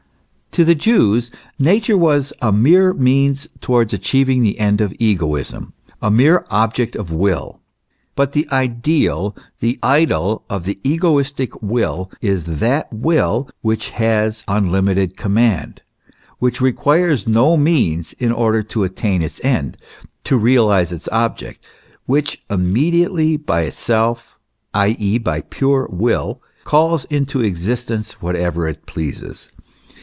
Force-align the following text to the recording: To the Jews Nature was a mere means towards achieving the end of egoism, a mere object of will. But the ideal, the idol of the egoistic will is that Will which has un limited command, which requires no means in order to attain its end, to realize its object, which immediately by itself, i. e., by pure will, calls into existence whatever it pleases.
To 0.55 0.65
the 0.65 0.75
Jews 0.75 1.31
Nature 1.57 1.97
was 1.97 2.33
a 2.41 2.51
mere 2.51 2.93
means 2.93 3.47
towards 3.61 3.93
achieving 3.93 4.43
the 4.43 4.59
end 4.59 4.81
of 4.81 4.93
egoism, 4.99 5.71
a 6.01 6.11
mere 6.11 6.45
object 6.49 6.93
of 6.97 7.09
will. 7.09 7.61
But 8.17 8.33
the 8.33 8.49
ideal, 8.51 9.33
the 9.61 9.79
idol 9.81 10.43
of 10.49 10.65
the 10.65 10.77
egoistic 10.83 11.61
will 11.61 12.11
is 12.19 12.47
that 12.59 12.91
Will 12.91 13.47
which 13.61 13.91
has 13.91 14.43
un 14.45 14.73
limited 14.73 15.15
command, 15.15 15.83
which 16.39 16.59
requires 16.59 17.25
no 17.25 17.55
means 17.55 18.11
in 18.19 18.33
order 18.33 18.61
to 18.61 18.83
attain 18.83 19.21
its 19.21 19.39
end, 19.45 19.77
to 20.25 20.35
realize 20.37 20.91
its 20.91 21.07
object, 21.13 21.63
which 22.07 22.43
immediately 22.49 23.37
by 23.37 23.61
itself, 23.61 24.37
i. 24.73 24.97
e., 24.99 25.17
by 25.17 25.39
pure 25.39 25.87
will, 25.89 26.41
calls 26.65 27.05
into 27.05 27.39
existence 27.39 28.21
whatever 28.21 28.67
it 28.67 28.85
pleases. 28.85 29.49